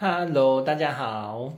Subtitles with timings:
[0.00, 1.54] Hello，大家好，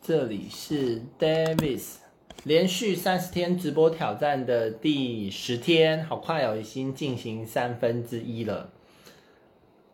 [0.00, 1.96] 这里是 Davis，
[2.44, 8.70] 连续三十天直播挑战的第十天，好快哦，已经进行三分之一了。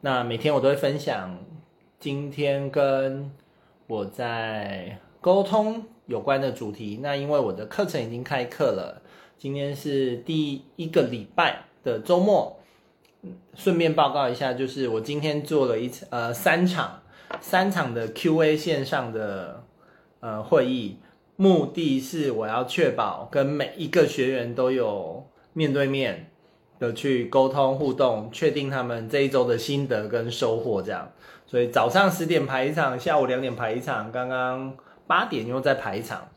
[0.03, 1.37] 那每天我都会分享
[1.99, 3.33] 今天跟
[3.89, 7.01] 我在沟通有关的主题。
[7.03, 9.03] 那因为我的课程已经开课了，
[9.37, 12.61] 今天是第一个礼拜的周末。
[13.55, 17.03] 顺便报告一下，就是我今天做了一呃三场
[17.41, 19.63] 三场的 QA 线上的
[20.19, 20.99] 呃会议，
[21.37, 26.33] 目的是我要确保跟每一个学员都有面对面
[26.81, 31.13] 的去沟通互动，确定他们这一周的心得跟收获这样。
[31.47, 36.29] 所以早上十点排一场，下午两点排一场，刚刚八点又再排一场，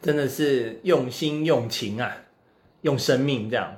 [0.00, 2.16] 真的是用心用情啊，
[2.80, 3.76] 用生命这样。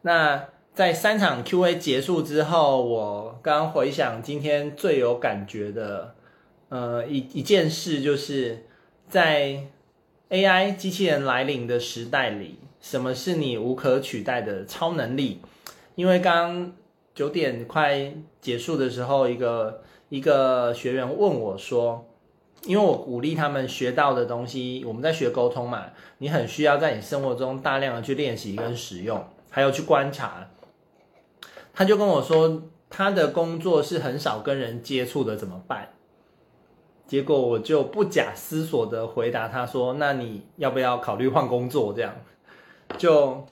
[0.00, 0.44] 那。
[0.74, 6.16] 在三场 QA 结束之后，我刚回想今天最有感觉的，
[6.68, 8.66] 呃，一一件事，就是
[9.08, 9.66] 在
[10.30, 15.40] AI 机器人来临的时代里，什么是你无可取代的超能力？
[15.94, 16.72] 因为刚
[17.14, 22.04] 九点快结束的时候，一个一个学员问我说，
[22.64, 25.84] 因为我鼓励他们学到的东西，我们在学沟通嘛，
[26.18, 30.48] 你很需要在你生活中大量的去练习跟使用，还有去观察。
[31.74, 35.90] 他就跟我说，他的工作是很少跟人接触的，怎么办？
[37.06, 42.14] 结果我就不假思索的回答他说：“那你要不要考虑换工作？”这样，
[42.96, 43.44] 就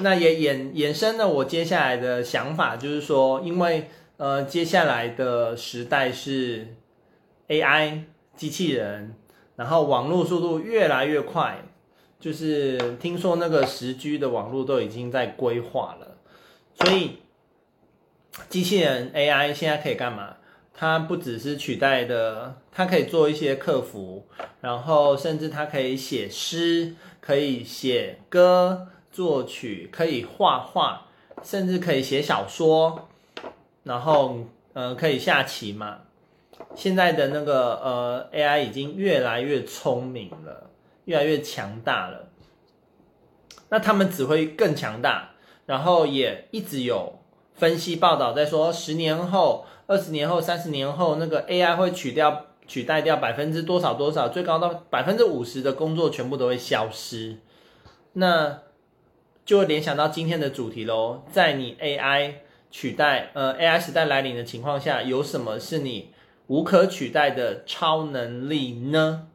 [0.00, 6.76] 那也衍衍生了我接下来的想法，就是说，因为呃，接下来的时代是
[7.48, 8.02] AI
[8.36, 9.16] 机器人，
[9.56, 11.64] 然后网络速度越来越快，
[12.20, 16.18] 就是听说那个十 G 的网络都已经在规划了，
[16.74, 17.21] 所以。
[18.48, 20.36] 机器人 AI 现在可以干嘛？
[20.74, 24.26] 它不只是取代的，它可以做一些客服，
[24.60, 31.08] 然后甚至它可以写诗，可以写歌、作曲，可以画画，
[31.42, 33.08] 甚至可以写小说，
[33.84, 34.38] 然后
[34.72, 35.98] 呃可以下棋嘛。
[36.74, 40.70] 现在的那个呃 AI 已经越来越聪明了，
[41.04, 42.30] 越来越强大了。
[43.68, 45.32] 那他们只会更强大，
[45.66, 47.21] 然后也一直有。
[47.54, 57.38] 分析报道在说，十年后、二十年后、三十年后，那个 AI 会取掉、取代掉百分之多少多少，最高到百分之五十的工作全部都会消失。
[58.14, 58.62] 那
[59.44, 62.34] 就会联想到今天的主题喽，在你 AI
[62.70, 66.10] 取代呃 AI 时代来临的情况下，有什么是你
[66.48, 69.28] 无可取代的超能力呢？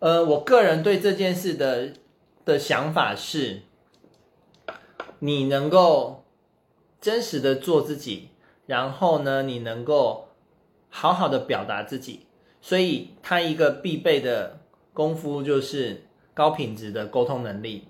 [0.00, 1.92] 呃，我个人对这件事的
[2.44, 3.62] 的想法是，
[5.20, 6.24] 你能够。
[7.00, 8.28] 真实的做自己，
[8.66, 10.28] 然后呢，你能够
[10.90, 12.26] 好好的表达自己，
[12.60, 14.58] 所以他一个必备的
[14.92, 16.02] 功夫就是
[16.34, 17.84] 高品质的沟通能力。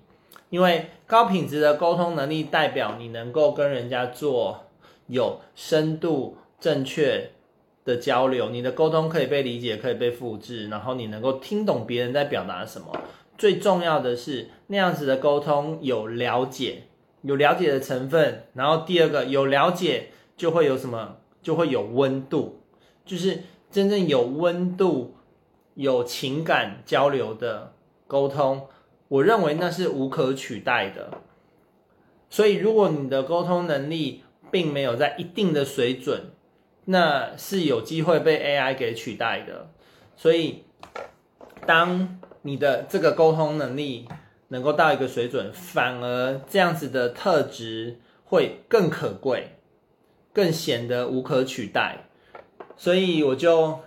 [0.49, 4.65] 因为高品质的沟通能力代表你能够跟人家做
[5.07, 7.31] 有深度、正确
[7.85, 12.87] 的交流，你的沟通可以被理解，可以被复制，然后你能够听懂别人在表达什么。
[13.37, 16.83] 最重要的是，那样子的沟通有了解。
[17.21, 21.17] 有了解的成分，然后第二个有了解就会有什么？
[21.41, 22.61] 就会有温度，
[23.05, 25.15] 就是真正有温度、
[25.75, 27.73] 有情感交流的
[28.07, 28.67] 沟通，
[29.07, 31.09] 我认为那是无可取代的。
[32.29, 36.31] 所以，如果你的沟通能力并没有在一定的水准，
[36.85, 39.71] 那是有机会被 AI 给取代的。
[40.17, 40.63] 所以，
[41.65, 44.07] 当你的这个沟通能力，
[44.49, 49.55] 能够到一个水准，反而这样子的特质会更可贵，
[50.33, 52.07] 更显得无可取代。
[52.75, 53.79] 所以我就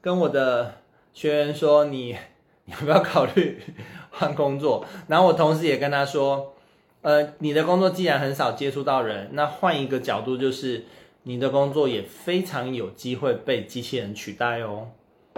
[0.00, 0.76] 跟我的
[1.12, 2.16] 学员说：“你
[2.64, 3.62] 你要不要考虑
[4.10, 6.54] 换工作？”然后我同时也跟他说
[7.02, 10.84] ：“呃，你的工作既然很少接触到人，那换一个角度，就是
[11.24, 14.88] 你的工作也非常有机会被机器人取代哦。”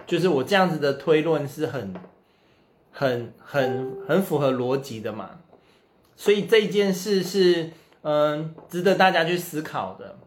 [0.06, 1.92] 就是我这样子的推论是很。
[2.98, 5.38] 很很很符合逻辑的嘛，
[6.16, 7.70] 所以这件事是
[8.02, 10.18] 嗯值得大家去思考的。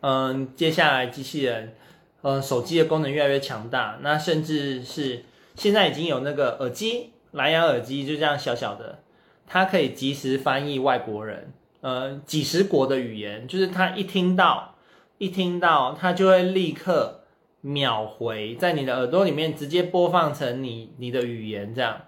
[0.00, 1.74] 嗯，接下来机器人，
[2.22, 5.24] 嗯，手机的功能越来越强大，那甚至是
[5.56, 9.00] 现在已经有那个耳机，蓝牙耳机就这样小小的，
[9.44, 14.76] 它可以即时翻译外国人，呃，几十国的语言，就是它一听到
[15.18, 17.22] 一听到，它就会立刻。
[17.66, 22.02] 秒回在你的耳朵里面直接播放成你你的语言这样，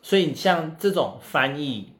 [0.00, 1.92] 所以像这种翻译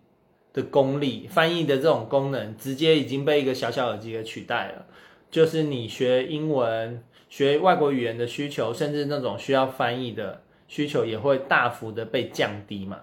[0.54, 4.86] 的功力，翻译的这种功能，直接已经被一个小小耳机给取代了。
[5.30, 13.00] 就是你学英文、学外国语言的需求，甚至那种需要翻译的需求，也会大幅的被降低嘛。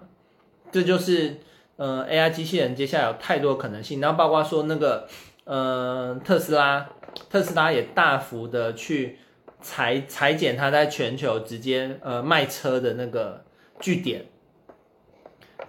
[0.72, 1.36] 这就是
[1.76, 5.06] 呃 AI 机器人接下来有太多可能性，然后包括说那个
[5.44, 6.88] 呃特斯拉，
[7.30, 9.18] 特斯拉也大幅的去
[9.62, 13.44] 裁裁减它在全球直接呃卖车的那个
[13.80, 14.26] 据点，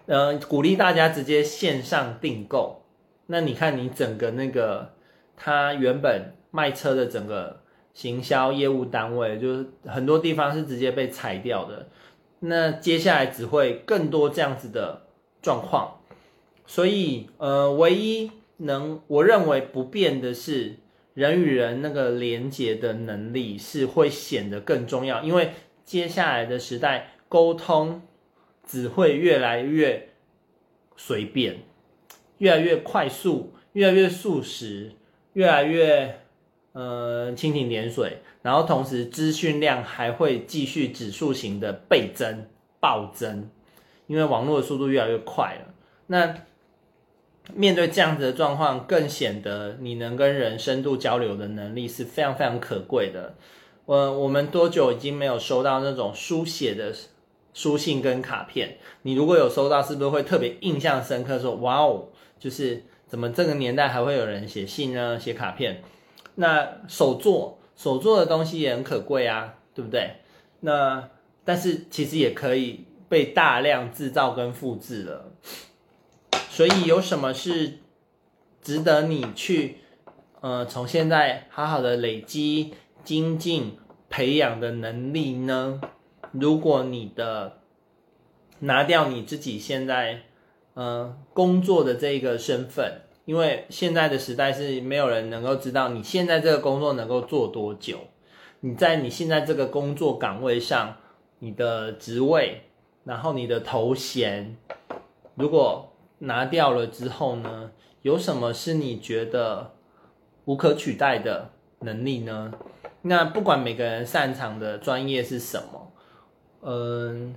[0.08, 2.84] 呃鼓励大家直接线上订购。
[3.28, 4.94] 那你看你整个那个
[5.38, 7.62] 它原本卖车的整个
[7.94, 11.88] 行销业务单位，就是很多地方是直接被裁掉的。
[12.40, 15.04] 那接下来只会更多这样子的
[15.42, 16.02] 状况，
[16.66, 20.76] 所以呃，唯一能我认为不变的是
[21.14, 25.52] 人与人那个连接的能力是会显得更重要，因为
[25.84, 28.02] 接下来的时代沟通
[28.66, 30.10] 只会越来越
[30.96, 31.60] 随便，
[32.38, 34.94] 越来越快速，越来越速食，
[35.34, 36.20] 越来越
[36.72, 38.22] 呃蜻蜓点水。
[38.42, 42.48] 然后同时，资讯量还会继续指数型的倍增、
[42.80, 43.50] 暴增，
[44.08, 45.74] 因为网络的速度越来越快了。
[46.08, 46.36] 那
[47.54, 53.36] 面对这样子的状况，更显得你能跟人深度交流的能力是非常非常可贵的。
[53.86, 56.94] 我我们多久已经没有收到那种书写的
[57.54, 58.78] 书信跟卡片？
[59.02, 61.38] 你如果有收到，是不是会特别印象深刻？
[61.38, 62.10] 说哇哦，
[62.40, 65.20] 就是怎么这个年代还会有人写信呢？
[65.20, 65.82] 写卡片？
[66.36, 67.60] 那手作。
[67.76, 70.18] 手做的东西也很可贵啊，对不对？
[70.60, 71.10] 那
[71.44, 75.32] 但是其实也可以被大量制造跟复制了，
[76.54, 77.80] 所以有什么是
[78.62, 79.78] 值得你去
[80.42, 83.76] 呃从现在好好的累积、精进、
[84.08, 85.82] 培养的能力呢？
[86.32, 87.58] 如果你的
[88.60, 90.22] 拿掉你自己现在
[90.76, 93.02] 呃工作的这个身份。
[93.26, 97.98] 因为现在的时代是没有人能够知道你现在这个工作能够做多久，
[98.60, 100.98] 你在你现在这个工作岗位上，
[101.40, 102.64] 你的职位，
[103.06, 104.58] 然后你的头衔，
[105.36, 105.93] 如果
[106.24, 107.72] 拿掉了之后呢，
[108.02, 109.74] 有什么是你觉得
[110.46, 112.54] 无可取代的能力呢？
[113.02, 115.92] 那不管每个人擅长的专业是什么，
[116.62, 117.36] 嗯，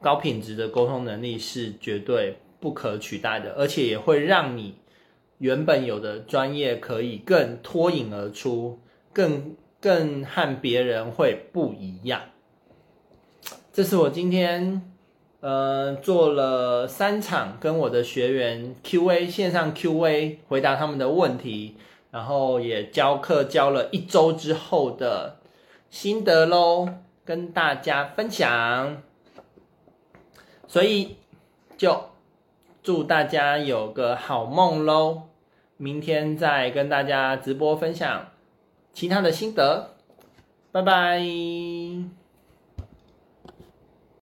[0.00, 4.76] 高品质的沟通能力是绝对不可取代的，而且也会让你。
[5.38, 8.80] 原本有的专业可以更脱颖而出，
[9.12, 12.22] 更更和别人会不一样。
[13.72, 14.82] 这是我今天
[15.40, 21.76] 呃做了三场跟我的学员 Q&A 线上 Q&A 回答他们的问题，
[22.10, 25.36] 然后也教课教了一周之后的
[25.90, 26.88] 心得喽，
[27.24, 29.02] 跟大家分享。
[30.66, 31.16] 所以
[31.76, 32.02] 就。
[32.80, 35.24] 祝大家有个好梦喽！
[35.76, 38.28] 明天再跟大家直播分享
[38.94, 39.90] 其他的心得，
[40.72, 41.20] 拜拜。